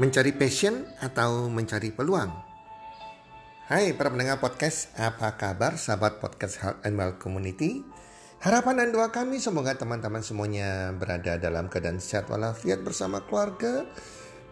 Mencari 0.00 0.32
passion 0.32 0.88
atau 1.04 1.52
mencari 1.52 1.92
peluang? 1.92 2.32
Hai 3.68 3.92
para 3.92 4.08
pendengar 4.08 4.40
podcast, 4.40 4.88
apa 4.96 5.36
kabar 5.36 5.76
sahabat 5.76 6.16
podcast 6.16 6.64
Health 6.64 6.80
and 6.88 6.96
Well 6.96 7.20
Community? 7.20 7.84
Harapan 8.40 8.80
dan 8.80 8.96
doa 8.96 9.12
kami 9.12 9.36
semoga 9.36 9.76
teman-teman 9.76 10.24
semuanya 10.24 10.96
berada 10.96 11.36
dalam 11.36 11.68
keadaan 11.68 12.00
sehat 12.00 12.32
walafiat 12.32 12.80
bersama 12.80 13.20
keluarga 13.28 13.84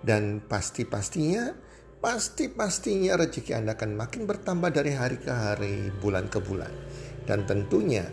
dan 0.05 0.45
pasti-pastinya 0.45 1.57
pasti-pastinya 2.05 3.17
rezeki 3.17 3.65
Anda 3.65 3.81
akan 3.81 3.97
makin 3.97 4.29
bertambah 4.29 4.77
dari 4.77 4.93
hari 4.93 5.25
ke 5.25 5.33
hari, 5.33 5.89
bulan 6.05 6.29
ke 6.29 6.37
bulan. 6.37 6.69
Dan 7.25 7.49
tentunya 7.49 8.05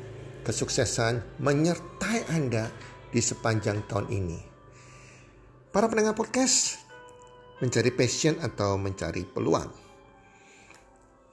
kesuksesan 0.48 1.44
menyertai 1.44 2.32
Anda 2.32 2.71
di 3.12 3.20
sepanjang 3.20 3.84
tahun 3.91 4.16
ini. 4.16 4.39
Para 5.75 5.91
pendengar 5.91 6.16
podcast, 6.16 6.86
mencari 7.57 7.89
passion 7.93 8.38
atau 8.38 8.78
mencari 8.78 9.25
peluang. 9.25 9.71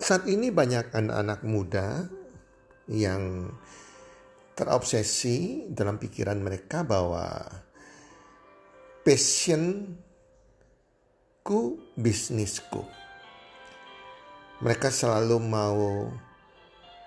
Saat 0.00 0.28
ini 0.28 0.48
banyak 0.52 0.92
anak-anak 0.92 1.40
muda 1.44 2.08
yang 2.88 3.52
terobsesi 4.54 5.68
dalam 5.72 5.96
pikiran 5.96 6.40
mereka 6.40 6.84
bahwa 6.84 7.44
passionku 9.04 9.96
bisnisku. 11.96 12.84
Mereka 14.64 14.88
selalu 14.88 15.36
mau 15.44 16.08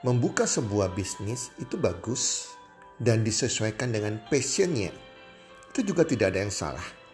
membuka 0.05 0.45
sebuah 0.45 0.94
bisnis 0.94 1.49
itu 1.58 1.73
bagus 1.80 2.53
dan 3.02 3.25
disesuaikan 3.25 3.89
dengan 3.89 4.22
passionnya. 4.30 4.94
Itu 5.73 5.81
juga 5.81 6.05
tidak 6.05 6.34
ada 6.34 6.39
yang 6.45 6.53
salah. 6.53 7.06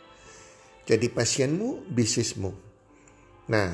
Jadi 0.83 1.07
pasienmu, 1.07 1.87
bisnismu. 1.87 2.51
Nah, 3.47 3.71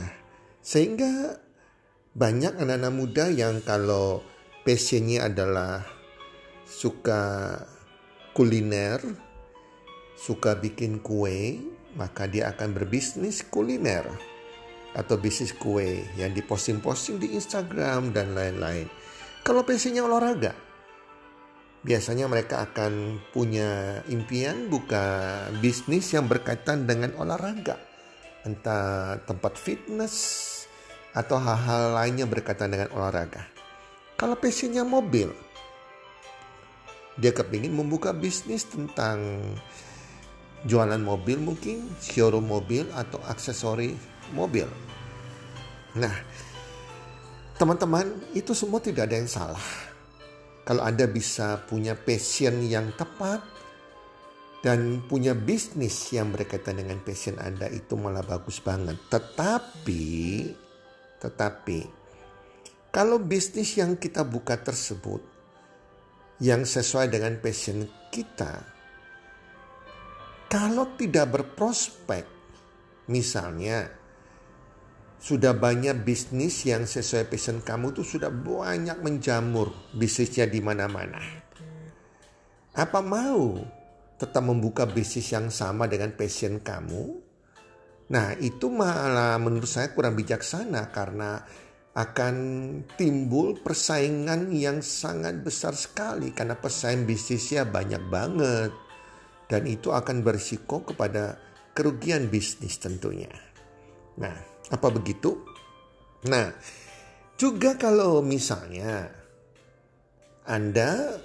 sehingga 0.61 1.41
banyak 2.13 2.53
anak-anak 2.57 2.93
muda 2.93 3.25
yang 3.33 3.65
kalau 3.65 4.21
passionnya 4.61 5.25
adalah 5.25 5.85
suka 6.69 7.57
kuliner, 8.37 9.01
suka 10.13 10.53
bikin 10.61 11.01
kue, 11.01 11.57
maka 11.97 12.29
dia 12.29 12.53
akan 12.53 12.77
berbisnis 12.77 13.41
kuliner 13.41 14.05
atau 14.93 15.17
bisnis 15.17 15.53
kue 15.57 16.05
yang 16.13 16.33
diposting-posting 16.37 17.17
di 17.17 17.33
Instagram 17.33 18.13
dan 18.13 18.37
lain-lain. 18.37 18.85
Kalau 19.41 19.65
passionnya 19.65 20.05
olahraga, 20.05 20.53
biasanya 21.79 22.27
mereka 22.27 22.67
akan 22.67 23.23
punya 23.31 24.01
impian 24.11 24.67
buka 24.67 25.47
bisnis 25.63 26.11
yang 26.11 26.27
berkaitan 26.27 26.83
dengan 26.83 27.15
olahraga. 27.15 27.79
Entah 28.43 29.19
tempat 29.23 29.55
fitness 29.55 30.15
atau 31.15 31.39
hal-hal 31.39 31.95
lainnya 31.95 32.27
berkaitan 32.27 32.71
dengan 32.71 32.91
olahraga. 32.95 33.47
Kalau 34.19 34.35
passionnya 34.35 34.83
mobil, 34.83 35.31
dia 37.15 37.31
kepingin 37.31 37.71
membuka 37.71 38.11
bisnis 38.11 38.67
tentang 38.67 39.39
jualan 40.67 40.99
mobil 40.99 41.39
mungkin, 41.39 41.87
showroom 42.03 42.51
mobil 42.51 42.83
atau 42.91 43.19
aksesori 43.23 43.95
mobil. 44.35 44.67
Nah, 45.95 46.11
teman-teman 47.55 48.11
itu 48.35 48.51
semua 48.51 48.83
tidak 48.83 49.07
ada 49.07 49.15
yang 49.15 49.31
salah 49.31 49.63
kalau 50.69 50.85
Anda 50.85 51.09
bisa 51.09 51.65
punya 51.65 51.97
passion 51.97 52.61
yang 52.61 52.93
tepat 52.93 53.41
dan 54.61 55.01
punya 55.09 55.33
bisnis 55.33 56.13
yang 56.13 56.29
berkaitan 56.29 56.77
dengan 56.77 57.01
passion 57.01 57.41
Anda 57.41 57.65
itu 57.73 57.97
malah 57.97 58.21
bagus 58.21 58.61
banget. 58.61 59.01
Tetapi, 59.09 60.05
tetapi 61.17 61.79
kalau 62.93 63.17
bisnis 63.17 63.81
yang 63.81 63.97
kita 63.97 64.21
buka 64.21 64.61
tersebut 64.61 65.25
yang 66.37 66.61
sesuai 66.61 67.17
dengan 67.17 67.41
passion 67.41 67.89
kita, 68.13 68.61
kalau 70.53 70.93
tidak 71.01 71.33
berprospek, 71.33 72.29
misalnya 73.09 73.89
sudah 75.19 75.51
banyak 75.51 75.99
bisnis 76.07 76.63
yang 76.63 76.87
sesuai 76.87 77.27
passion 77.27 77.59
kamu 77.59 77.91
tuh 77.91 78.07
sudah 78.07 78.31
banyak 78.31 79.03
menjamur 79.03 79.75
bisnisnya 79.91 80.47
di 80.47 80.63
mana-mana. 80.63 81.19
Apa 82.71 83.03
mau 83.03 83.59
tetap 84.15 84.39
membuka 84.47 84.87
bisnis 84.87 85.27
yang 85.35 85.51
sama 85.51 85.91
dengan 85.91 86.15
passion 86.15 86.63
kamu? 86.63 87.19
Nah, 88.09 88.33
itu 88.39 88.71
malah 88.71 89.35
menurut 89.37 89.67
saya 89.67 89.91
kurang 89.91 90.15
bijaksana 90.15 90.89
karena 90.89 91.43
akan 91.99 92.35
timbul 92.95 93.59
persaingan 93.59 94.55
yang 94.55 94.79
sangat 94.79 95.43
besar 95.43 95.75
sekali 95.75 96.31
karena 96.31 96.55
pesaing 96.55 97.03
bisnisnya 97.03 97.67
banyak 97.67 98.01
banget 98.07 98.71
dan 99.51 99.67
itu 99.67 99.91
akan 99.91 100.23
berisiko 100.23 100.79
kepada 100.85 101.35
kerugian 101.75 102.31
bisnis 102.31 102.79
tentunya. 102.79 103.29
Nah, 104.15 104.48
apa 104.69 104.87
begitu? 104.93 105.37
Nah, 106.29 106.53
juga 107.39 107.79
kalau 107.79 108.21
misalnya 108.21 109.09
Anda 110.45 111.17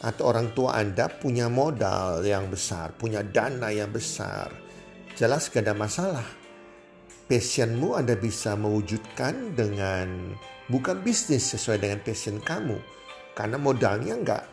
atau 0.00 0.32
orang 0.32 0.56
tua 0.56 0.80
Anda 0.80 1.12
punya 1.12 1.52
modal 1.52 2.24
yang 2.24 2.48
besar, 2.48 2.96
punya 2.96 3.20
dana 3.20 3.68
yang 3.68 3.92
besar, 3.92 4.48
jelas 5.14 5.52
gak 5.52 5.68
ada 5.68 5.76
masalah. 5.76 6.28
Passionmu 7.28 7.94
Anda 7.94 8.18
bisa 8.18 8.58
mewujudkan 8.58 9.54
dengan 9.54 10.34
bukan 10.66 10.98
bisnis 11.04 11.54
sesuai 11.54 11.78
dengan 11.78 12.00
passion 12.02 12.42
kamu. 12.42 12.74
Karena 13.36 13.54
modalnya 13.54 14.18
nggak 14.18 14.44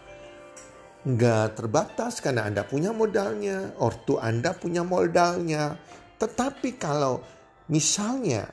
nggak 1.07 1.47
terbatas 1.55 2.19
karena 2.19 2.45
Anda 2.45 2.67
punya 2.67 2.93
modalnya, 2.93 3.73
ortu 3.81 4.21
Anda 4.21 4.53
punya 4.53 4.83
modalnya. 4.85 5.79
Tetapi 6.21 6.77
kalau 6.77 7.23
Misalnya, 7.67 8.47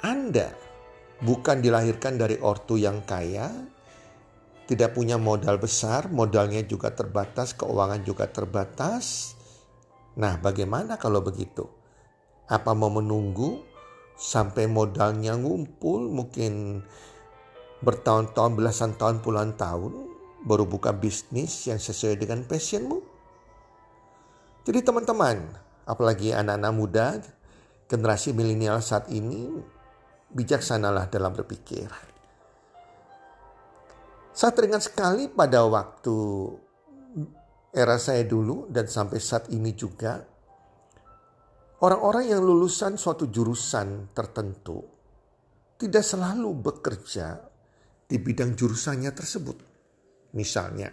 Anda 0.00 0.56
bukan 1.20 1.60
dilahirkan 1.60 2.16
dari 2.16 2.40
ortu 2.40 2.80
yang 2.80 3.04
kaya, 3.04 3.52
tidak 4.64 4.96
punya 4.96 5.20
modal 5.20 5.60
besar, 5.60 6.08
modalnya 6.08 6.64
juga 6.64 6.96
terbatas, 6.96 7.52
keuangan 7.52 8.00
juga 8.00 8.24
terbatas. 8.32 9.36
Nah, 10.16 10.40
bagaimana 10.40 10.96
kalau 10.96 11.20
begitu? 11.20 11.68
Apa 12.48 12.72
mau 12.72 12.88
menunggu 12.88 13.60
sampai 14.16 14.64
modalnya 14.64 15.36
ngumpul 15.36 16.08
mungkin 16.08 16.80
bertahun-tahun, 17.84 18.52
belasan 18.56 18.96
tahun, 18.96 19.20
puluhan 19.20 19.60
tahun 19.60 19.92
baru 20.48 20.64
buka 20.64 20.96
bisnis 20.96 21.68
yang 21.68 21.76
sesuai 21.76 22.16
dengan 22.16 22.48
passionmu? 22.48 22.98
Jadi 24.64 24.78
teman-teman, 24.80 25.52
apalagi 25.84 26.32
anak-anak 26.32 26.72
muda 26.72 27.06
generasi 27.92 28.32
milenial 28.32 28.80
saat 28.80 29.12
ini 29.12 29.52
bijaksanalah 30.32 31.12
dalam 31.12 31.36
berpikir. 31.36 31.92
Saya 34.32 34.52
teringat 34.56 34.88
sekali 34.88 35.28
pada 35.28 35.68
waktu 35.68 36.16
era 37.76 38.00
saya 38.00 38.24
dulu 38.24 38.64
dan 38.72 38.88
sampai 38.88 39.20
saat 39.20 39.52
ini 39.52 39.76
juga 39.76 40.24
orang-orang 41.84 42.32
yang 42.32 42.40
lulusan 42.40 42.96
suatu 42.96 43.28
jurusan 43.28 44.08
tertentu 44.16 44.80
tidak 45.76 46.00
selalu 46.00 46.48
bekerja 46.64 47.44
di 48.08 48.16
bidang 48.16 48.56
jurusannya 48.56 49.12
tersebut. 49.12 49.58
Misalnya, 50.32 50.88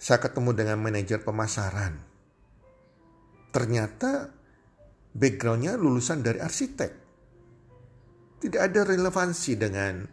saya 0.00 0.18
ketemu 0.24 0.56
dengan 0.56 0.80
manajer 0.80 1.20
pemasaran. 1.20 2.00
Ternyata 3.52 4.32
backgroundnya 5.14 5.78
lulusan 5.78 6.20
dari 6.20 6.42
arsitek. 6.42 6.92
Tidak 8.42 8.60
ada 8.60 8.84
relevansi 8.84 9.52
dengan 9.56 10.04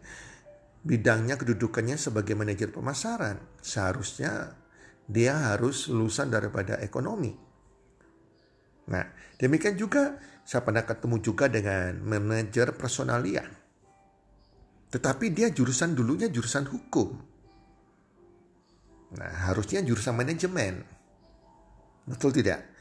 bidangnya 0.82 1.36
kedudukannya 1.36 2.00
sebagai 2.00 2.32
manajer 2.32 2.72
pemasaran. 2.72 3.36
Seharusnya 3.60 4.56
dia 5.04 5.52
harus 5.52 5.90
lulusan 5.90 6.32
daripada 6.32 6.80
ekonomi. 6.80 7.34
Nah, 8.88 9.04
demikian 9.36 9.76
juga 9.76 10.16
saya 10.42 10.64
pernah 10.64 10.82
ketemu 10.82 11.16
juga 11.20 11.46
dengan 11.46 11.98
manajer 12.02 12.72
personalia. 12.74 13.44
Tetapi 14.92 15.26
dia 15.32 15.52
jurusan 15.52 15.92
dulunya 15.92 16.32
jurusan 16.32 16.66
hukum. 16.68 17.08
Nah, 19.12 19.32
harusnya 19.52 19.84
jurusan 19.84 20.16
manajemen. 20.16 20.80
Betul 22.08 22.32
tidak? 22.32 22.71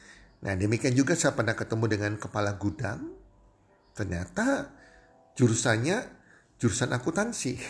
Nah 0.42 0.58
demikian 0.58 0.98
juga 0.98 1.14
saya 1.14 1.38
pernah 1.38 1.54
ketemu 1.54 1.86
dengan 1.86 2.18
kepala 2.18 2.58
gudang. 2.58 3.14
Ternyata 3.94 4.74
jurusannya 5.38 5.98
jurusan 6.58 6.90
akuntansi. 6.94 7.54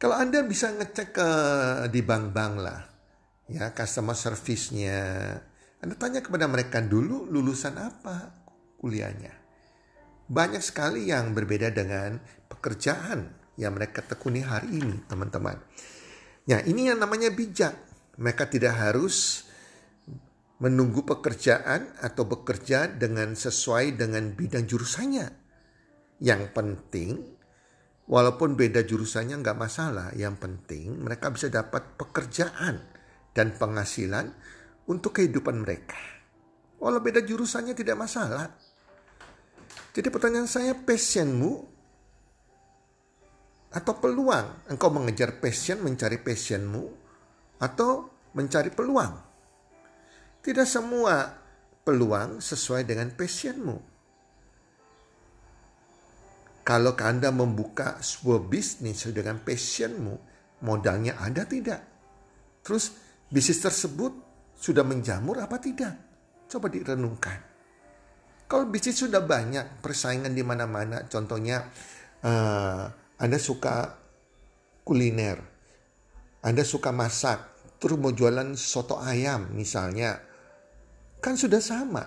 Kalau 0.00 0.16
Anda 0.20 0.44
bisa 0.44 0.68
ngecek 0.68 1.16
ke 1.16 1.28
di 1.88 2.04
bank-bank 2.04 2.54
lah, 2.60 2.80
ya 3.48 3.72
customer 3.72 4.12
service-nya, 4.12 5.00
Anda 5.80 5.96
tanya 5.96 6.20
kepada 6.20 6.44
mereka 6.44 6.84
dulu 6.84 7.24
lulusan 7.24 7.80
apa 7.80 8.44
kuliahnya. 8.76 9.32
Banyak 10.28 10.60
sekali 10.60 11.08
yang 11.08 11.32
berbeda 11.32 11.72
dengan 11.72 12.20
pekerjaan 12.48 13.32
yang 13.56 13.76
mereka 13.76 14.04
tekuni 14.04 14.44
hari 14.44 14.76
ini, 14.76 15.08
teman-teman. 15.08 15.56
Ya, 16.44 16.60
ini 16.60 16.92
yang 16.92 17.00
namanya 17.00 17.32
bijak. 17.32 17.72
Mereka 18.20 18.52
tidak 18.52 18.76
harus 18.76 19.48
menunggu 20.64 21.04
pekerjaan 21.04 21.92
atau 22.00 22.24
bekerja 22.24 22.88
dengan 22.88 23.36
sesuai 23.36 24.00
dengan 24.00 24.32
bidang 24.32 24.64
jurusannya. 24.64 25.28
Yang 26.24 26.42
penting, 26.56 27.20
walaupun 28.08 28.56
beda 28.56 28.80
jurusannya 28.80 29.44
nggak 29.44 29.60
masalah. 29.60 30.16
Yang 30.16 30.40
penting 30.40 31.04
mereka 31.04 31.28
bisa 31.28 31.52
dapat 31.52 32.00
pekerjaan 32.00 32.80
dan 33.36 33.52
penghasilan 33.52 34.32
untuk 34.88 35.20
kehidupan 35.20 35.60
mereka. 35.60 36.00
Walau 36.80 37.04
beda 37.04 37.20
jurusannya 37.20 37.76
tidak 37.76 38.00
masalah. 38.00 38.48
Jadi 39.92 40.08
pertanyaan 40.08 40.48
saya, 40.48 40.72
passionmu 40.72 41.52
atau 43.68 43.94
peluang? 44.00 44.72
Engkau 44.72 44.88
mengejar 44.88 45.44
passion, 45.44 45.84
mencari 45.84 46.24
passionmu, 46.24 46.84
atau 47.60 48.08
mencari 48.32 48.72
peluang? 48.72 49.33
Tidak 50.44 50.68
semua 50.68 51.24
peluang 51.88 52.36
sesuai 52.36 52.84
dengan 52.84 53.08
passionmu. 53.16 53.76
Kalau 56.64 56.92
Anda 57.00 57.32
membuka 57.32 57.96
sebuah 58.04 58.44
bisnis 58.44 59.08
dengan 59.08 59.40
passionmu, 59.40 60.14
modalnya 60.68 61.16
ada 61.16 61.48
tidak? 61.48 61.80
Terus 62.60 62.92
bisnis 63.32 63.60
tersebut 63.64 64.12
sudah 64.52 64.84
menjamur 64.84 65.40
apa 65.40 65.56
tidak? 65.56 65.96
Coba 66.48 66.68
direnungkan. 66.68 67.40
Kalau 68.44 68.68
bisnis 68.68 69.00
sudah 69.00 69.24
banyak, 69.24 69.80
persaingan 69.80 70.36
di 70.36 70.44
mana-mana, 70.44 71.08
contohnya 71.08 71.72
uh, 72.20 72.84
Anda 73.16 73.40
suka 73.40 73.96
kuliner, 74.84 75.40
Anda 76.44 76.64
suka 76.68 76.92
masak, 76.92 77.40
terus 77.80 77.96
mau 77.96 78.12
jualan 78.12 78.52
soto 78.56 79.00
ayam 79.00 79.52
misalnya, 79.56 80.33
Kan 81.24 81.40
sudah 81.40 81.56
sama. 81.56 82.04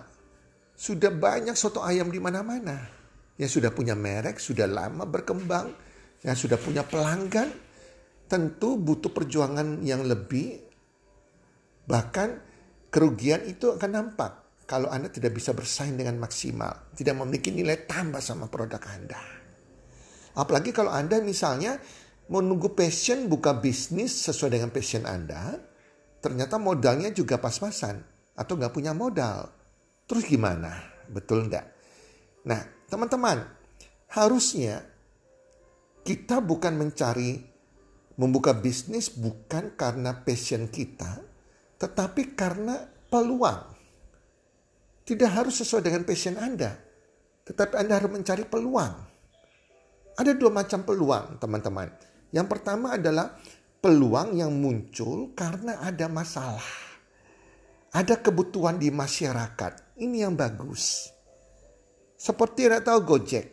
Sudah 0.77 1.09
banyak 1.09 1.57
soto 1.57 1.81
ayam 1.81 2.13
di 2.13 2.21
mana-mana. 2.21 2.85
Yang 3.33 3.57
sudah 3.57 3.73
punya 3.73 3.97
merek, 3.97 4.37
sudah 4.37 4.69
lama 4.69 5.09
berkembang, 5.09 5.73
yang 6.21 6.37
sudah 6.37 6.61
punya 6.61 6.85
pelanggan, 6.85 7.49
tentu 8.29 8.77
butuh 8.77 9.09
perjuangan 9.09 9.81
yang 9.81 10.05
lebih. 10.05 10.61
Bahkan 11.89 12.29
kerugian 12.93 13.41
itu 13.49 13.73
akan 13.73 13.89
nampak 13.89 14.61
kalau 14.69 14.93
Anda 14.93 15.09
tidak 15.09 15.33
bisa 15.33 15.49
bersaing 15.57 15.97
dengan 15.97 16.21
maksimal, 16.21 16.93
tidak 16.93 17.17
memiliki 17.17 17.49
nilai 17.49 17.89
tambah 17.89 18.21
sama 18.21 18.45
produk 18.45 18.85
Anda. 18.85 19.21
Apalagi 20.37 20.69
kalau 20.69 20.93
Anda 20.93 21.17
misalnya 21.25 21.81
menunggu 22.29 22.77
passion 22.77 23.25
buka 23.25 23.57
bisnis 23.57 24.13
sesuai 24.29 24.61
dengan 24.61 24.69
passion 24.69 25.09
Anda, 25.09 25.57
ternyata 26.21 26.61
modalnya 26.61 27.09
juga 27.09 27.41
pas-pasan 27.41 28.16
atau 28.37 28.53
nggak 28.53 28.73
punya 28.73 28.93
modal. 28.93 29.49
Terus 30.05 30.23
gimana? 30.29 30.71
Betul 31.09 31.49
nggak? 31.49 31.65
Nah, 32.47 32.61
teman-teman, 32.87 33.43
harusnya 34.13 34.85
kita 36.05 36.39
bukan 36.39 36.79
mencari 36.79 37.43
membuka 38.15 38.55
bisnis 38.55 39.11
bukan 39.11 39.75
karena 39.75 40.23
passion 40.23 40.69
kita, 40.69 41.19
tetapi 41.81 42.37
karena 42.37 42.87
peluang. 43.11 43.75
Tidak 45.03 45.31
harus 45.31 45.59
sesuai 45.59 45.87
dengan 45.87 46.03
passion 46.07 46.39
Anda, 46.39 46.71
tetapi 47.43 47.73
Anda 47.75 47.99
harus 47.99 48.11
mencari 48.11 48.43
peluang. 48.47 48.93
Ada 50.17 50.33
dua 50.33 50.49
macam 50.49 50.81
peluang, 50.81 51.37
teman-teman. 51.37 51.93
Yang 52.33 52.47
pertama 52.49 52.97
adalah 52.97 53.37
peluang 53.79 54.35
yang 54.35 54.51
muncul 54.51 55.31
karena 55.37 55.79
ada 55.79 56.09
masalah 56.09 56.86
ada 57.97 58.21
kebutuhan 58.21 58.77
di 58.77 58.93
masyarakat. 58.93 59.97
Ini 59.97 60.29
yang 60.29 60.37
bagus. 60.37 61.09
Seperti 62.13 62.69
yang 62.69 62.85
tahu 62.85 63.01
Gojek. 63.01 63.45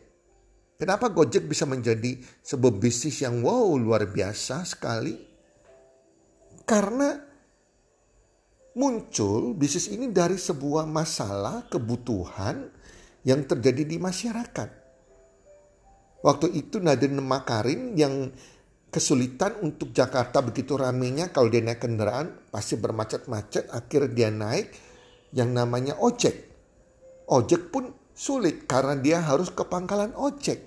Kenapa 0.77 1.09
Gojek 1.09 1.49
bisa 1.49 1.65
menjadi 1.65 2.21
sebuah 2.45 2.77
bisnis 2.77 3.25
yang 3.25 3.41
wow 3.41 3.73
luar 3.81 4.05
biasa 4.05 4.69
sekali? 4.69 5.17
Karena 6.69 7.17
muncul 8.77 9.57
bisnis 9.57 9.89
ini 9.89 10.13
dari 10.13 10.37
sebuah 10.37 10.85
masalah 10.85 11.65
kebutuhan 11.73 12.69
yang 13.25 13.49
terjadi 13.49 13.89
di 13.89 13.97
masyarakat. 13.97 14.85
Waktu 16.21 16.47
itu 16.53 16.85
Nadine 16.85 17.21
Makarin 17.21 17.97
yang 17.97 18.29
kesulitan 18.95 19.59
untuk 19.59 19.91
Jakarta 19.91 20.39
begitu 20.39 20.79
ramenya 20.79 21.35
kalau 21.35 21.51
dia 21.51 21.59
naik 21.67 21.83
kendaraan 21.83 22.31
pasti 22.55 22.79
bermacet-macet 22.79 23.67
akhirnya 23.75 24.15
dia 24.15 24.31
naik 24.31 24.71
yang 25.35 25.51
namanya 25.51 25.99
ojek. 25.99 26.47
Ojek 27.27 27.75
pun 27.75 27.91
sulit 28.15 28.71
karena 28.71 28.95
dia 28.95 29.19
harus 29.19 29.51
ke 29.51 29.67
pangkalan 29.67 30.15
ojek. 30.15 30.63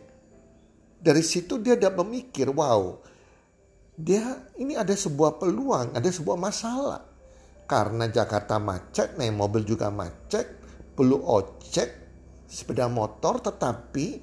Dari 0.99 1.23
situ 1.23 1.63
dia 1.63 1.79
dapat 1.79 2.03
memikir, 2.03 2.51
wow, 2.51 2.99
dia 3.95 4.43
ini 4.59 4.75
ada 4.75 4.91
sebuah 4.91 5.39
peluang, 5.39 5.95
ada 5.95 6.09
sebuah 6.11 6.35
masalah. 6.35 7.07
Karena 7.63 8.11
Jakarta 8.11 8.59
macet, 8.59 9.15
naik 9.15 9.39
mobil 9.39 9.63
juga 9.63 9.87
macet, 9.87 10.51
perlu 10.99 11.23
ojek, 11.23 11.89
sepeda 12.43 12.91
motor, 12.91 13.39
tetapi 13.39 14.19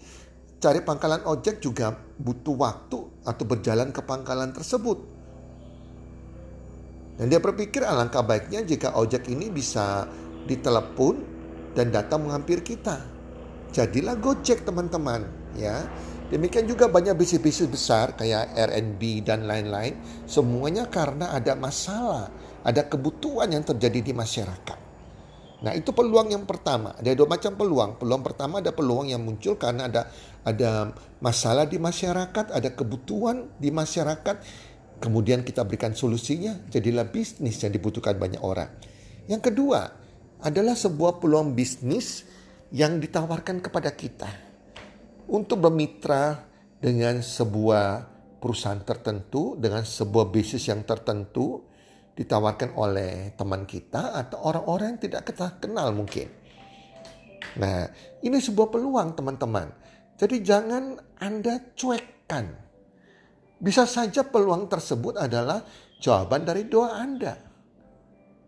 cari 0.65 0.81
pangkalan 0.81 1.29
ojek 1.29 1.61
juga 1.61 1.93
butuh 2.17 2.57
waktu 2.57 2.99
atau 3.29 3.45
berjalan 3.45 3.93
ke 3.93 4.01
pangkalan 4.01 4.49
tersebut. 4.57 4.97
Dan 7.21 7.29
dia 7.29 7.37
berpikir 7.37 7.85
alangkah 7.85 8.25
baiknya 8.25 8.65
jika 8.65 8.97
ojek 8.97 9.29
ini 9.29 9.53
bisa 9.53 10.09
ditelepon 10.49 11.21
dan 11.77 11.93
datang 11.93 12.25
menghampir 12.25 12.65
kita. 12.65 13.05
Jadilah 13.77 14.17
Gojek 14.17 14.65
teman-teman 14.65 15.29
ya. 15.55 15.85
Demikian 16.33 16.65
juga 16.65 16.89
banyak 16.89 17.15
bisnis-bisnis 17.15 17.69
besar 17.71 18.17
kayak 18.17 18.57
R&B 18.57 19.23
dan 19.23 19.45
lain-lain. 19.45 20.01
Semuanya 20.25 20.89
karena 20.89 21.37
ada 21.37 21.53
masalah, 21.55 22.33
ada 22.65 22.83
kebutuhan 22.89 23.53
yang 23.53 23.63
terjadi 23.63 24.01
di 24.01 24.13
masyarakat. 24.17 24.84
Nah 25.65 25.73
itu 25.73 25.97
peluang 25.97 26.29
yang 26.29 26.45
pertama. 26.45 26.93
Ada 27.01 27.17
dua 27.17 27.25
macam 27.25 27.57
peluang. 27.57 27.97
Peluang 27.97 28.21
pertama 28.21 28.61
ada 28.61 28.69
peluang 28.77 29.09
yang 29.09 29.25
muncul 29.25 29.57
karena 29.57 29.89
ada 29.89 30.13
ada 30.45 30.93
masalah 31.25 31.65
di 31.65 31.81
masyarakat, 31.81 32.53
ada 32.53 32.69
kebutuhan 32.77 33.49
di 33.57 33.73
masyarakat. 33.73 34.37
Kemudian 35.01 35.41
kita 35.41 35.65
berikan 35.65 35.97
solusinya, 35.97 36.61
jadilah 36.69 37.09
bisnis 37.09 37.65
yang 37.65 37.73
dibutuhkan 37.73 38.21
banyak 38.21 38.45
orang. 38.45 38.69
Yang 39.25 39.51
kedua 39.51 39.89
adalah 40.45 40.77
sebuah 40.77 41.17
peluang 41.25 41.57
bisnis 41.57 42.29
yang 42.69 43.01
ditawarkan 43.01 43.65
kepada 43.65 43.89
kita 43.97 44.29
untuk 45.33 45.65
bermitra 45.65 46.45
dengan 46.77 47.25
sebuah 47.25 48.13
perusahaan 48.37 48.85
tertentu, 48.85 49.57
dengan 49.57 49.81
sebuah 49.81 50.29
bisnis 50.29 50.69
yang 50.69 50.85
tertentu, 50.85 51.65
ditawarkan 52.15 52.79
oleh 52.79 53.35
teman 53.35 53.67
kita 53.67 54.15
atau 54.15 54.39
orang-orang 54.47 54.95
yang 54.95 55.03
tidak 55.03 55.23
kita 55.27 55.59
kenal 55.59 55.91
mungkin. 55.91 56.31
Nah, 57.59 57.91
ini 58.23 58.39
sebuah 58.39 58.71
peluang 58.71 59.19
teman-teman. 59.19 59.69
Jadi 60.15 60.37
jangan 60.43 60.95
Anda 61.19 61.75
cuekkan. 61.75 62.47
Bisa 63.59 63.87
saja 63.87 64.23
peluang 64.23 64.71
tersebut 64.71 65.19
adalah 65.19 65.63
jawaban 65.99 66.47
dari 66.47 66.71
doa 66.71 67.03
Anda. 67.03 67.35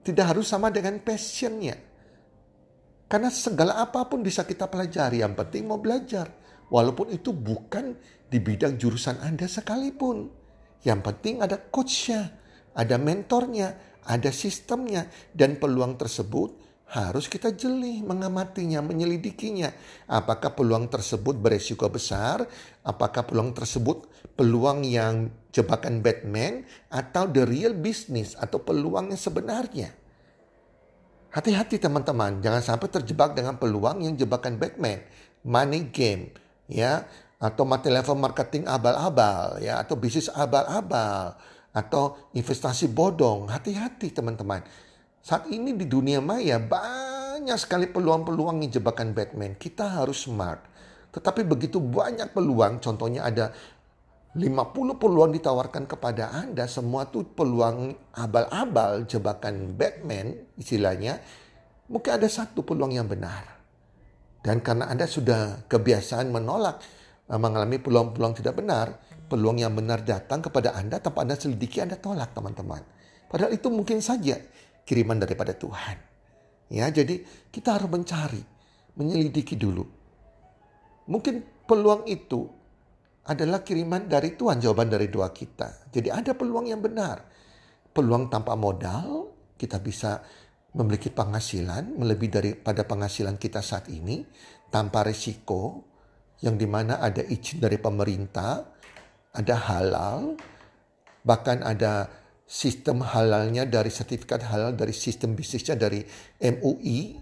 Tidak 0.07 0.25
harus 0.27 0.47
sama 0.47 0.71
dengan 0.71 1.03
passionnya. 1.03 1.75
Karena 3.07 3.31
segala 3.31 3.83
apa 3.83 4.07
pun 4.07 4.23
bisa 4.23 4.47
kita 4.47 4.71
pelajari. 4.71 5.23
Yang 5.23 5.35
penting 5.43 5.63
mau 5.67 5.83
belajar. 5.83 6.31
Walaupun 6.71 7.11
itu 7.15 7.35
bukan 7.35 7.99
di 8.31 8.39
bidang 8.39 8.79
jurusan 8.79 9.19
Anda 9.23 9.51
sekalipun. 9.51 10.31
Yang 10.87 11.01
penting 11.03 11.43
ada 11.43 11.59
coachnya 11.59 12.46
ada 12.77 13.01
mentornya, 13.01 13.81
ada 14.05 14.29
sistemnya, 14.29 15.09
dan 15.33 15.57
peluang 15.57 15.97
tersebut 15.97 16.67
harus 16.87 17.27
kita 17.27 17.51
jeli 17.51 17.99
mengamatinya, 18.05 18.79
menyelidikinya. 18.79 19.75
Apakah 20.07 20.55
peluang 20.55 20.87
tersebut 20.87 21.35
beresiko 21.35 21.91
besar? 21.91 22.47
Apakah 22.87 23.27
peluang 23.27 23.51
tersebut 23.57 24.07
peluang 24.39 24.87
yang 24.87 25.33
jebakan 25.51 26.05
Batman 26.05 26.63
atau 26.93 27.27
the 27.27 27.43
real 27.43 27.75
business 27.75 28.39
atau 28.39 28.63
peluang 28.63 29.11
yang 29.11 29.19
sebenarnya? 29.19 29.91
Hati-hati 31.35 31.83
teman-teman, 31.83 32.39
jangan 32.39 32.63
sampai 32.63 32.89
terjebak 32.89 33.35
dengan 33.35 33.59
peluang 33.59 34.07
yang 34.07 34.15
jebakan 34.15 34.57
Batman, 34.57 35.03
money 35.43 35.91
game, 35.91 36.33
ya, 36.71 37.05
atau 37.37 37.69
level 37.69 38.17
marketing 38.17 38.65
abal-abal, 38.65 39.61
ya, 39.61 39.83
atau 39.83 40.01
bisnis 40.01 40.33
abal-abal 40.33 41.37
atau 41.77 42.33
investasi 42.33 42.89
bodong. 42.89 43.53
Hati-hati 43.53 44.09
teman-teman. 44.09 44.65
Saat 45.21 45.53
ini 45.53 45.77
di 45.77 45.85
dunia 45.85 46.25
maya 46.25 46.57
banyak 46.57 47.59
sekali 47.61 47.85
peluang-peluang 47.85 48.65
yang 48.65 48.73
jebakan 48.73 49.13
Batman. 49.13 49.53
Kita 49.61 50.01
harus 50.01 50.25
smart. 50.25 50.65
Tetapi 51.13 51.45
begitu 51.45 51.77
banyak 51.77 52.33
peluang, 52.33 52.81
contohnya 52.81 53.29
ada 53.29 53.53
50 54.37 55.01
peluang 55.01 55.33
ditawarkan 55.33 55.89
kepada 55.89 56.29
Anda, 56.29 56.69
semua 56.69 57.09
tuh 57.09 57.25
peluang 57.25 57.97
abal-abal, 58.13 59.09
jebakan 59.09 59.73
Batman 59.73 60.37
istilahnya, 60.61 61.25
mungkin 61.89 62.21
ada 62.21 62.29
satu 62.29 62.61
peluang 62.61 62.93
yang 62.93 63.09
benar. 63.09 63.57
Dan 64.45 64.61
karena 64.61 64.93
Anda 64.93 65.09
sudah 65.09 65.65
kebiasaan 65.65 66.29
menolak, 66.29 66.85
eh, 67.33 67.41
mengalami 67.41 67.81
peluang-peluang 67.81 68.37
tidak 68.37 68.61
benar, 68.61 69.01
peluang 69.27 69.61
yang 69.61 69.75
benar 69.75 70.03
datang 70.07 70.43
kepada 70.43 70.75
Anda 70.75 71.03
tanpa 71.03 71.27
Anda 71.27 71.37
selidiki, 71.37 71.83
Anda 71.83 71.99
tolak 71.99 72.33
teman-teman. 72.33 72.83
Padahal 73.27 73.53
itu 73.53 73.69
mungkin 73.69 73.99
saja 73.99 74.39
kiriman 74.87 75.19
daripada 75.19 75.53
Tuhan. 75.53 75.99
Ya, 76.71 76.91
jadi 76.91 77.23
kita 77.51 77.79
harus 77.79 77.91
mencari, 77.91 78.43
menyelidiki 78.99 79.55
dulu. 79.59 79.87
Mungkin 81.07 81.67
peluang 81.67 82.07
itu 82.11 82.47
adalah 83.27 83.63
kiriman 83.63 84.07
dari 84.07 84.39
Tuhan, 84.39 84.63
jawaban 84.63 84.91
dari 84.91 85.11
doa 85.11 85.31
kita. 85.35 85.91
Jadi 85.91 86.09
ada 86.11 86.35
peluang 86.35 86.71
yang 86.71 86.83
benar. 86.83 87.27
Peluang 87.91 88.31
tanpa 88.31 88.55
modal, 88.55 89.35
kita 89.59 89.83
bisa 89.83 90.23
memiliki 90.77 91.09
penghasilan 91.11 91.97
melebihi 91.97 92.31
daripada 92.31 92.85
penghasilan 92.85 93.41
kita 93.41 93.65
saat 93.65 93.89
ini 93.89 94.23
tanpa 94.69 95.03
resiko 95.07 95.89
yang 96.45 96.61
di 96.61 96.69
mana 96.69 97.01
ada 97.01 97.25
izin 97.25 97.65
dari 97.65 97.81
pemerintah, 97.81 98.76
ada 99.37 99.55
halal, 99.69 100.41
bahkan 101.23 101.61
ada 101.61 102.09
sistem 102.49 103.05
halalnya 103.05 103.69
dari 103.69 103.91
sertifikat 103.91 104.47
halal 104.49 104.73
dari 104.73 104.95
sistem 104.97 105.37
bisnisnya 105.37 105.77
dari 105.77 106.01
MUI, 106.41 107.21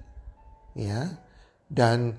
ya, 0.78 1.18
dan 1.66 2.14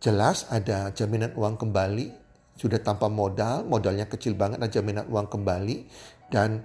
jelas 0.00 0.48
ada 0.48 0.90
jaminan 0.96 1.36
uang 1.36 1.60
kembali 1.60 2.26
sudah 2.56 2.80
tanpa 2.80 3.12
modal, 3.12 3.68
modalnya 3.68 4.08
kecil 4.08 4.32
banget, 4.32 4.56
ada 4.64 4.72
jaminan 4.72 5.04
uang 5.12 5.28
kembali. 5.28 5.76
Dan 6.32 6.64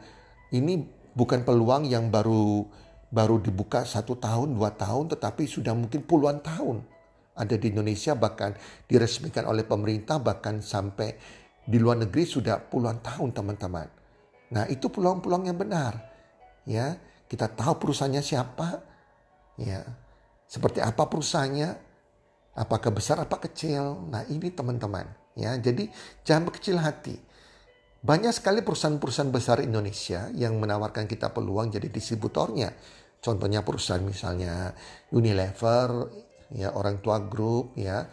ini 0.56 0.80
bukan 1.12 1.44
peluang 1.44 1.84
yang 1.84 2.08
baru 2.08 2.64
baru 3.12 3.44
dibuka 3.44 3.84
satu 3.84 4.16
tahun, 4.16 4.56
dua 4.56 4.72
tahun, 4.72 5.12
tetapi 5.12 5.44
sudah 5.44 5.76
mungkin 5.76 6.08
puluhan 6.08 6.40
tahun 6.40 6.88
ada 7.36 7.56
di 7.56 7.72
Indonesia 7.72 8.16
bahkan 8.16 8.56
diresmikan 8.88 9.48
oleh 9.48 9.64
pemerintah 9.64 10.20
bahkan 10.20 10.60
sampai 10.60 11.16
di 11.66 11.78
luar 11.78 12.02
negeri 12.02 12.24
sudah 12.26 12.60
puluhan 12.60 13.02
tahun 13.02 13.34
teman-teman. 13.36 13.88
Nah 14.52 14.66
itu 14.68 14.90
peluang-peluang 14.92 15.50
yang 15.50 15.58
benar. 15.58 15.98
Ya 16.68 16.98
kita 17.28 17.48
tahu 17.52 17.88
perusahaannya 17.88 18.24
siapa, 18.24 18.82
ya 19.58 19.86
seperti 20.46 20.84
apa 20.84 21.08
perusahaannya, 21.08 21.70
apakah 22.60 22.92
besar 22.92 23.24
apa 23.24 23.40
kecil. 23.40 24.10
Nah 24.12 24.28
ini 24.28 24.52
teman-teman 24.52 25.22
Ya, 25.36 25.56
jadi 25.56 25.88
jangan 26.28 26.52
berkecil 26.52 26.76
hati. 26.80 27.16
Banyak 28.02 28.34
sekali 28.34 28.66
perusahaan-perusahaan 28.66 29.30
besar 29.32 29.62
Indonesia 29.62 30.28
yang 30.34 30.58
menawarkan 30.58 31.06
kita 31.06 31.30
peluang 31.32 31.70
jadi 31.70 31.88
distributornya. 31.88 32.74
Contohnya 33.22 33.62
perusahaan 33.62 34.02
misalnya 34.02 34.74
Unilever, 35.14 36.10
ya 36.52 36.74
orang 36.74 37.00
tua 37.00 37.22
Group, 37.22 37.78
ya 37.78 38.10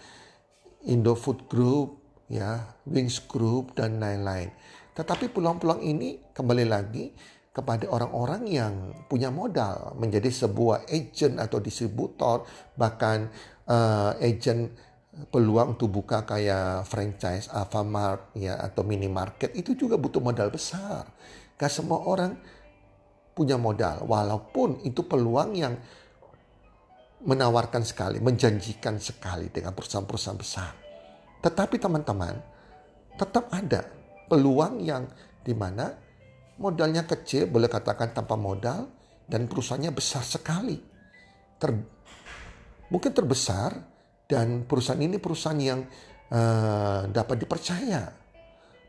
Indofood 0.84 1.48
Group, 1.48 2.07
ya 2.28 2.76
Wings 2.88 3.24
Group 3.24 3.76
dan 3.76 4.00
lain-lain. 4.00 4.52
Tetapi 4.94 5.32
peluang-peluang 5.32 5.82
ini 5.84 6.32
kembali 6.32 6.64
lagi 6.68 7.12
kepada 7.52 7.90
orang-orang 7.90 8.42
yang 8.46 8.74
punya 9.10 9.34
modal 9.34 9.98
menjadi 9.98 10.30
sebuah 10.30 10.86
agent 10.86 11.42
atau 11.42 11.58
distributor 11.58 12.46
bahkan 12.78 13.26
uh, 13.66 14.14
agent 14.22 14.70
peluang 15.34 15.74
untuk 15.74 15.90
buka 15.90 16.22
kayak 16.22 16.86
franchise 16.86 17.50
Alfamart 17.50 18.30
ya 18.38 18.54
atau 18.62 18.86
minimarket 18.86 19.50
itu 19.58 19.74
juga 19.74 19.98
butuh 19.98 20.22
modal 20.22 20.54
besar. 20.54 21.10
Gak 21.58 21.72
semua 21.74 22.06
orang 22.06 22.38
punya 23.34 23.58
modal 23.58 24.06
walaupun 24.06 24.78
itu 24.86 25.02
peluang 25.02 25.58
yang 25.58 25.74
menawarkan 27.18 27.82
sekali, 27.82 28.22
menjanjikan 28.22 29.02
sekali 29.02 29.50
dengan 29.50 29.74
perusahaan-perusahaan 29.74 30.38
besar. 30.38 30.87
Tetapi 31.38 31.76
teman-teman, 31.78 32.34
tetap 33.14 33.50
ada 33.54 33.86
peluang 34.26 34.82
yang 34.82 35.06
di 35.42 35.54
mana 35.54 35.90
modalnya 36.58 37.06
kecil, 37.06 37.46
boleh 37.48 37.70
katakan 37.70 38.12
tanpa 38.12 38.34
modal, 38.34 38.90
dan 39.28 39.46
perusahaannya 39.46 39.92
besar 39.94 40.26
sekali. 40.26 40.76
Ter, 41.58 41.70
mungkin 42.90 43.10
terbesar, 43.14 43.78
dan 44.28 44.66
perusahaan 44.68 45.00
ini 45.00 45.16
perusahaan 45.16 45.56
yang 45.56 45.80
uh, 46.34 47.08
dapat 47.08 47.36
dipercaya. 47.40 48.12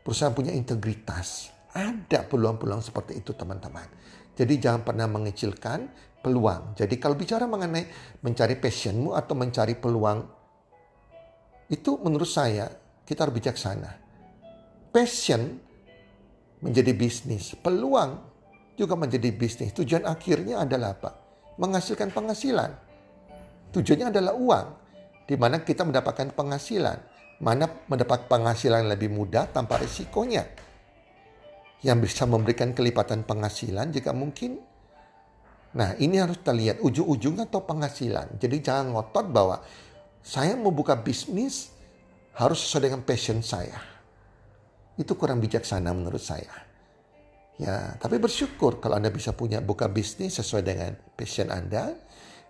Perusahaan 0.04 0.34
punya 0.34 0.52
integritas. 0.52 1.48
Ada 1.70 2.26
peluang-peluang 2.26 2.82
seperti 2.82 3.22
itu 3.22 3.30
teman-teman. 3.32 3.86
Jadi 4.34 4.58
jangan 4.58 4.82
pernah 4.82 5.06
mengecilkan 5.06 5.86
peluang. 6.20 6.74
Jadi 6.74 6.98
kalau 6.98 7.14
bicara 7.14 7.46
mengenai 7.46 7.86
mencari 8.20 8.58
passionmu 8.58 9.14
atau 9.14 9.38
mencari 9.38 9.78
peluang, 9.78 10.39
itu 11.70 11.96
menurut 12.02 12.26
saya 12.26 12.66
kita 13.06 13.26
harus 13.26 13.34
bijaksana. 13.38 13.90
Passion 14.90 15.54
menjadi 16.60 16.92
bisnis, 16.92 17.54
peluang 17.54 18.18
juga 18.74 18.98
menjadi 18.98 19.30
bisnis. 19.30 19.70
Tujuan 19.70 20.02
akhirnya 20.02 20.66
adalah 20.66 20.98
apa? 20.98 21.10
Menghasilkan 21.62 22.10
penghasilan. 22.10 22.70
Tujuannya 23.70 24.10
adalah 24.10 24.34
uang 24.34 24.66
di 25.30 25.38
mana 25.38 25.62
kita 25.62 25.86
mendapatkan 25.86 26.34
penghasilan. 26.34 26.98
Mana 27.40 27.64
mendapat 27.88 28.28
penghasilan 28.28 28.84
lebih 28.90 29.08
mudah 29.08 29.48
tanpa 29.48 29.80
risikonya. 29.80 30.44
Yang 31.80 32.12
bisa 32.12 32.28
memberikan 32.28 32.76
kelipatan 32.76 33.24
penghasilan 33.24 33.94
jika 33.94 34.12
mungkin. 34.12 34.60
Nah 35.70 35.96
ini 35.96 36.20
harus 36.20 36.42
terlihat 36.42 36.82
ujung-ujungnya 36.84 37.48
atau 37.48 37.64
penghasilan. 37.64 38.36
Jadi 38.36 38.56
jangan 38.60 38.92
ngotot 38.92 39.26
bahwa 39.32 39.62
saya 40.20 40.56
mau 40.56 40.72
buka 40.72 40.96
bisnis 40.96 41.72
harus 42.36 42.60
sesuai 42.64 42.88
dengan 42.88 43.00
passion 43.04 43.40
saya. 43.40 43.76
Itu 44.96 45.16
kurang 45.16 45.40
bijaksana 45.40 45.90
menurut 45.92 46.20
saya. 46.20 46.52
Ya, 47.60 47.92
tapi 48.00 48.16
bersyukur 48.16 48.80
kalau 48.80 48.96
Anda 48.96 49.12
bisa 49.12 49.36
punya 49.36 49.60
buka 49.60 49.84
bisnis 49.88 50.40
sesuai 50.40 50.62
dengan 50.64 50.96
passion 51.12 51.52
Anda 51.52 51.92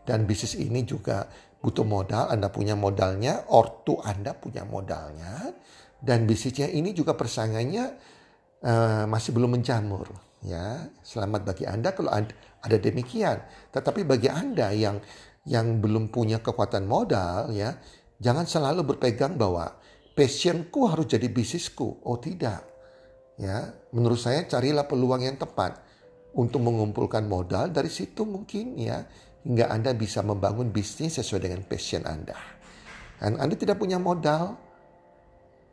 dan 0.07 0.23
bisnis 0.23 0.55
ini 0.55 0.87
juga 0.87 1.27
butuh 1.59 1.83
modal, 1.83 2.31
Anda 2.31 2.47
punya 2.47 2.79
modalnya, 2.79 3.51
ortu 3.51 3.99
Anda 4.07 4.39
punya 4.39 4.63
modalnya, 4.63 5.51
dan 5.99 6.25
bisnisnya 6.31 6.71
ini 6.71 6.95
juga 6.95 7.19
persaingannya 7.19 7.85
uh, 8.65 9.05
masih 9.11 9.35
belum 9.35 9.61
menjamur. 9.61 10.09
Ya, 10.41 10.89
selamat 11.05 11.45
bagi 11.45 11.69
Anda 11.69 11.93
kalau 11.93 12.17
ada 12.65 12.77
demikian. 12.81 13.45
Tetapi 13.75 14.09
bagi 14.09 14.33
Anda 14.33 14.73
yang 14.73 14.97
yang 15.49 15.81
belum 15.81 16.13
punya 16.13 16.45
kekuatan 16.45 16.85
modal, 16.85 17.53
ya, 17.55 17.81
jangan 18.21 18.45
selalu 18.45 18.95
berpegang 18.95 19.41
bahwa 19.41 19.81
passionku 20.13 20.85
harus 20.85 21.09
jadi 21.09 21.31
bisnisku. 21.33 22.05
Oh 22.05 22.21
tidak. 22.21 22.67
Ya, 23.41 23.73
menurut 23.97 24.21
saya 24.21 24.45
carilah 24.45 24.85
peluang 24.85 25.25
yang 25.25 25.41
tepat 25.41 25.81
untuk 26.37 26.61
mengumpulkan 26.61 27.25
modal 27.25 27.73
dari 27.73 27.89
situ 27.89 28.29
mungkin 28.29 28.77
ya 28.77 29.01
hingga 29.43 29.73
Anda 29.73 29.97
bisa 29.97 30.21
membangun 30.21 30.69
bisnis 30.69 31.17
sesuai 31.17 31.49
dengan 31.49 31.65
passion 31.65 32.05
Anda. 32.05 32.37
Dan 33.17 33.41
Anda 33.41 33.57
tidak 33.57 33.81
punya 33.81 33.97
modal, 33.97 34.61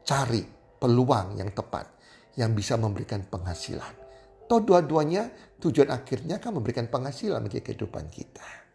cari 0.08 0.44
peluang 0.80 1.36
yang 1.40 1.52
tepat 1.52 1.92
yang 2.40 2.56
bisa 2.56 2.80
memberikan 2.80 3.28
penghasilan. 3.28 4.08
Toh 4.48 4.64
dua-duanya 4.64 5.28
tujuan 5.60 5.92
akhirnya 5.92 6.40
akan 6.40 6.64
memberikan 6.64 6.88
penghasilan 6.88 7.44
bagi 7.44 7.60
kehidupan 7.60 8.08
kita. 8.08 8.67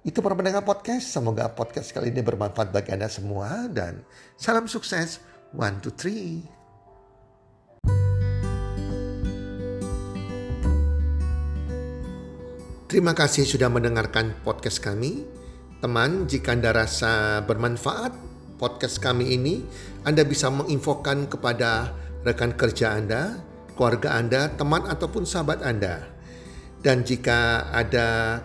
Itu 0.00 0.24
para 0.24 0.32
pendengar 0.32 0.64
podcast. 0.64 1.12
Semoga 1.12 1.52
podcast 1.52 1.92
kali 1.92 2.08
ini 2.08 2.24
bermanfaat 2.24 2.72
bagi 2.72 2.96
Anda 2.96 3.12
semua. 3.12 3.68
Dan 3.68 4.00
salam 4.32 4.64
sukses. 4.64 5.20
One, 5.52 5.76
two, 5.84 5.92
three. 5.92 6.40
Terima 12.88 13.12
kasih 13.12 13.44
sudah 13.44 13.68
mendengarkan 13.68 14.40
podcast 14.40 14.80
kami. 14.80 15.28
Teman, 15.84 16.24
jika 16.24 16.56
Anda 16.56 16.72
rasa 16.72 17.44
bermanfaat 17.44 18.16
podcast 18.56 19.04
kami 19.04 19.36
ini, 19.36 19.68
Anda 20.08 20.24
bisa 20.24 20.48
menginfokan 20.48 21.28
kepada 21.28 21.92
rekan 22.24 22.56
kerja 22.56 22.96
Anda, 22.96 23.36
keluarga 23.76 24.16
Anda, 24.16 24.48
teman 24.56 24.88
ataupun 24.88 25.28
sahabat 25.28 25.60
Anda. 25.60 26.08
Dan 26.80 27.04
jika 27.04 27.68
ada 27.68 28.40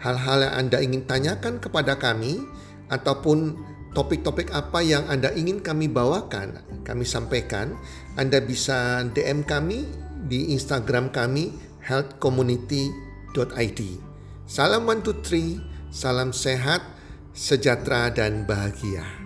hal-hal 0.00 0.48
yang 0.48 0.54
Anda 0.66 0.78
ingin 0.80 1.04
tanyakan 1.04 1.60
kepada 1.60 2.00
kami 2.00 2.40
ataupun 2.88 3.54
topik-topik 3.92 4.50
apa 4.50 4.80
yang 4.80 5.04
Anda 5.06 5.30
ingin 5.36 5.60
kami 5.60 5.92
bawakan, 5.92 6.64
kami 6.82 7.04
sampaikan, 7.04 7.76
Anda 8.16 8.40
bisa 8.40 9.04
DM 9.12 9.44
kami 9.44 9.84
di 10.26 10.56
Instagram 10.56 11.12
kami 11.12 11.52
healthcommunity.id. 11.84 13.80
Salam 14.50 14.82
one 14.88 15.04
two 15.04 15.14
three, 15.22 15.60
salam 15.92 16.34
sehat, 16.34 16.82
sejahtera 17.36 18.10
dan 18.10 18.48
bahagia. 18.48 19.19